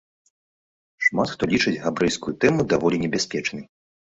[1.09, 3.63] Шмат хто лічыць габрэйскую тэму даволі небяспечнай.